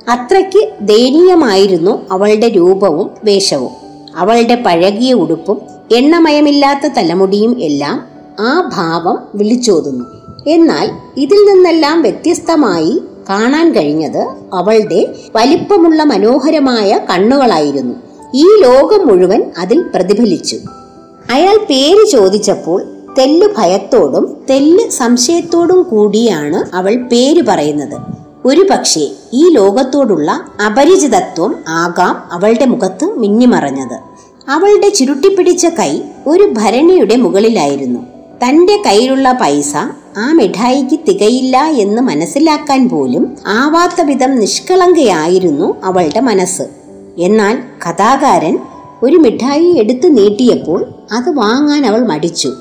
അത്രയ്ക്ക് 0.09 0.69
ദയനീയമായിരുന്നു 0.81 2.05
അവളുടെ 2.11 2.47
രൂപവും 2.47 3.11
വേഷവും. 3.23 3.71
അവളുടെ 4.15 4.63
പഴകിയ 4.65 5.13
ഉടുപ്പും 5.13 5.61
എണ്ണമയമില്ലാത്ത 5.91 6.87
തലമുടിയും 6.87 7.59
എല്ലാം 7.59 8.05
ആ 8.39 8.71
ഭാവം 8.75 9.17
വിളിച്ചോതുന്നു. 9.35 10.05
എന്നാൽ 10.47 10.91
ഇതിൽ 11.17 11.53
നിന്നെല്ലാം 11.53 12.01
വ്യത്യസ്തമായി 12.01 13.01
കാണാൻ 13.29 13.71
കഴിഞ്ഞത് 13.71 14.27
അവളുടെ 14.53 15.15
വലിപ്പമുള്ള 15.35 16.03
മനോഹരമായ 16.03 16.99
കണ്ണുകളായിരുന്നു. 17.09 17.95
ഈ 18.35 18.43
ലോകം 18.43 19.07
മുഴുവൻ 19.07 19.43
അതിൽ 19.57 19.85
പ്രതിഫലിച്ചു. 19.95 20.57
അയാൾ 21.31 21.57
പേര് 21.57 22.11
ചോദിച്ചപ്പോൾ 22.11 22.83
തെല്ല് 23.19 23.47
ഭയത്തോടും 23.57 24.37
തെല്ല് 24.49 24.89
സംശയത്തോടും 24.89 25.83
കൂടിയാണ് 25.83 26.75
അവൾ 26.75 26.95
പേര് 26.95 27.43
പറയുന്നത്. 27.47 28.01
ഒരു 28.45 28.67
പക്ഷേ 28.71 29.09
ഈ 29.33 29.49
ലോകത്തോടുള്ള 29.49 30.41
അപരിചിതത്വം 30.65 31.55
ആകാം 31.67 32.23
അവളുടെ 32.31 32.65
മുഖത്ത് 32.65 33.05
മിന്നിമറഞ്ഞത്. 33.05 33.99
അവളുടെ 34.49 34.89
ചുരുട്ടിപ്പിടിച്ച 34.89 35.65
കൈ 35.65 36.01
ഒരു 36.27 36.43
ഭരണിയുടെ 36.43 37.15
മുകളിലായിരുന്നു. 37.15 37.99
തന്റെ 38.43 38.81
കയ്യിലുള്ള 38.85 39.31
പൈസ 39.41 39.73
ആ 40.19 40.34
മിഠായിക്ക് 40.34 40.99
തികയില്ല 41.08 41.58
എന്ന് 41.65 42.01
മനസ്സിലാക്കാൻ 42.01 42.89
പോലും 42.89 43.38
ആവാത്ത 43.47 44.01
വിധം 44.01 44.39
നിഷ്കളങ്കയായിരുന്നു 44.39 45.75
അവളുടെ 45.84 46.19
മനസ്സ്. 46.19 46.65
എന്നാൽ 47.17 47.55
കഥാകാരൻ 47.86 48.60
ഒരു 49.03 49.15
മിഠായി 49.15 49.69
എടുത്തു 49.79 50.08
നീട്ടിയപ്പോൾ 50.08 50.86
അത് 51.12 51.29
വാങ്ങാൻ 51.29 51.86
അവൾ 51.86 51.99
മടിച്ചു. 51.99 52.51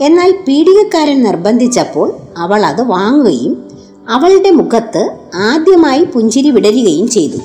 എന്നാൽ 0.00 0.30
പീഡികക്കാരൻ 0.48 1.22
നിർബന്ധിച്ചപ്പോൾ 1.22 2.12
അവൾ 2.38 2.66
അത് 2.66 2.82
വാങ്ങുകയും 2.82 3.70
അവളുടെ 4.08 4.50
മുഖത്ത് 4.50 5.02
ആദ്യമായി 5.34 6.04
പുഞ്ചിരി 6.04 6.50
വിടരുകയും 6.50 7.08
ചെയ്തു. 7.08 7.36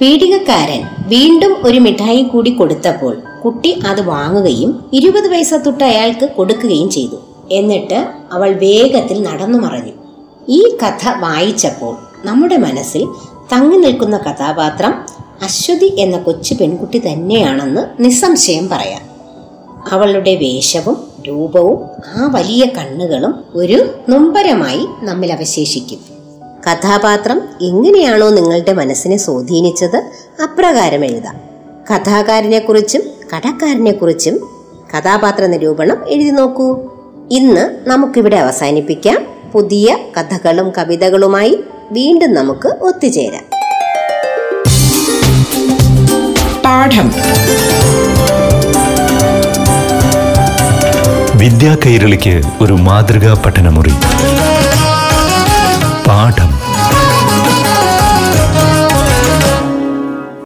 പീഡികക്കാരൻ 0.00 0.82
വീണ്ടും 1.08 1.56
ഒരു 1.64 1.78
മിഠായി 1.78 2.22
കൂടി 2.22 2.50
കൊടുത്തപ്പോൾ 2.50 3.14
കുട്ടി 3.44 3.80
അത് 3.86 4.00
വാങ്ങുകയും 4.06 4.70
ഇരുപത് 4.92 5.30
പൈസ 5.30 5.54
തൊട്ട് 5.54 5.84
അയാൾക്ക് 5.84 6.26
കൊടുക്കുകയും 6.30 6.90
ചെയ്തു. 6.90 7.18
എന്നിട്ട് 7.50 8.06
അവൾ 8.32 8.52
വേഗത്തിൽ 8.52 9.22
നടന്നു 9.22 9.58
മറഞ്ഞു. 9.58 9.92
ഈ 10.48 10.76
കഥ 10.82 11.08
വായിച്ചപ്പോൾ 11.18 11.96
നമ്മുടെ 12.24 12.56
മനസ്സിൽ 12.56 13.04
തങ്ങി 13.52 13.76
നിൽക്കുന്ന 13.76 14.16
കഥാപാത്രം 14.16 14.94
അശ്വതി 15.42 15.96
എന്ന 15.98 16.18
കൊച്ചു 16.18 16.54
പെൺകുട്ടി 16.54 16.98
തന്നെയാണെന്ന് 16.98 18.02
നിസ്സംശയം 18.04 18.68
പറയാം. 18.68 19.10
അവളുടെ 19.90 20.34
വേഷവും 20.34 21.08
രൂപവും 21.28 21.86
ആ 22.16 22.32
വലിയ 22.32 22.64
കണ്ണുകളും 22.64 23.44
ഒരു 23.54 23.94
നൊമ്പരമായി 24.08 24.86
നമ്മിൽ 25.02 25.32
അവശേഷിക്കും. 25.32 25.98
കഥാപാത്രം 26.70 27.42
എങ്ങനെയാണോ 27.62 28.28
നിങ്ങളുടെ 28.28 28.72
മനസ്സിനെ 28.72 29.16
സ്വാധീനിച്ചത് 29.16 29.96
അപ്രകാരം 30.42 31.04
എഴുതാം. 31.04 31.40
കഥാകാരനെക്കുറിച്ചും 31.94 33.02
കടക്കാരനെക്കുറിച്ചും 33.36 34.48
കഥാപാത്ര 34.96 35.46
നിരൂപണം 35.46 36.08
എഴുതി 36.08 36.30
നോക്കൂ. 36.30 36.78
ഇന്ന് 37.30 37.70
നമുക്കിവിടെ 37.86 38.36
അവസാനിപ്പിക്കാം. 38.36 39.26
പുതിയ 39.52 39.98
കഥകളും 40.18 40.72
കവിതകളുമായി 40.78 41.64
വീണ്ടും 41.90 42.34
നമുക്ക് 42.34 42.68
ഒത്തുചേരാം. 42.68 43.44
പാഠം. 46.64 47.12
വിദ്യാ 51.38 51.76
കൈരളിക്ക് 51.86 52.42
ഒരു 52.60 52.72
മാതൃകാ 52.72 53.42
പഠനമുറി. 53.46 53.92
പാഠം. 56.06 56.49